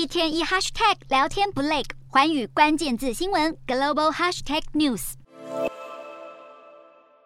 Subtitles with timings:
[0.00, 5.12] 一天一 hashtag 聊天不累，环宇关键字新闻 global hashtag news。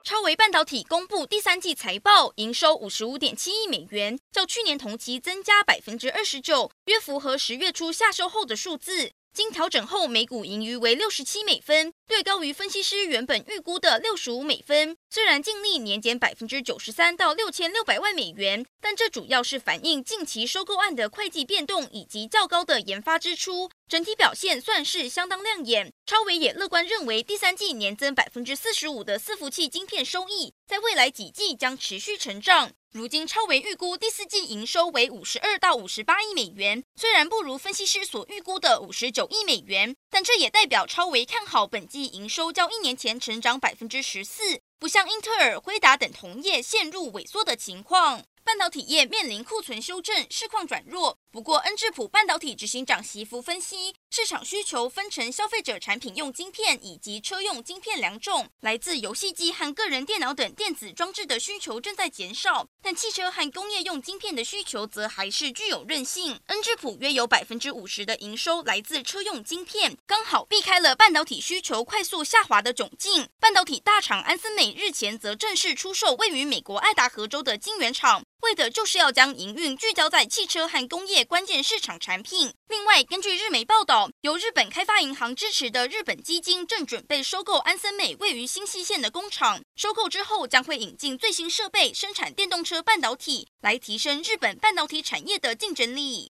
[0.03, 9.13] 超维半导体公布第三季财报，营收五十五点七亿美元，较去年同期增加百分之二十九，约符合十月初下收后的数字。
[9.35, 14.97] 经调整后，每股盈余为六十七美分，略高于分析师原本预估的六十五美分。
[15.11, 25.93] 虽然净利年减百分之九十三到六千六百万美元，但这主要是反映近期收购案的会计变动以及较高的研发支出，整体表现算是相当亮眼。
[26.07, 32.71] 超微也乐观认为，第三季年增百分之四十五的伺服器晶片收益，在未来几季将持续成长。
[32.95, 48.23] 如今超维预估第四季营收为五十二到五十八亿美元，虽然不如分析师所预估的五十九亿美元，但这也代表超维看好本季营收较一年前成长百分之十四，不像英特尔、辉达等同业陷入萎缩的情况。
[48.45, 51.19] 半导体业面临库存修正，市况转弱。
[51.35, 58.49] 不过，恩智浦半导体执行长席福分析，市场需求分成消费者产品用晶片以及车用晶片两种。
[58.61, 66.39] 来自游戏机和个人电脑等电子装置的需求正在减少，但汽车和工业用晶片的需求则还是具有韧性。
[66.47, 73.29] 恩智浦约有百分之五十的营收来自车用晶片，刚好避开了半导体需求快速下滑的窘境。
[73.41, 78.23] 半导体大厂安森美日前则正式出售位于美国爱达荷州的晶圆厂。
[78.43, 82.53] 为的就是要将营运聚焦在汽车和工业关键市场产品。
[82.69, 89.61] 另外，根据日媒报道，由日本开发银行支持的日本基金正准备收购安森美位于新西县的工厂。
[89.75, 96.23] 收购之后，将会引进最新设备，生产电动车半导体，来提升日本半导体产业的竞争力。